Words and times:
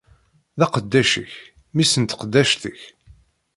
D 0.59 0.61
aqeddac-ik, 0.65 1.33
mmi-s 1.73 1.93
n 1.97 2.03
tqeddact-ik. 2.05 2.81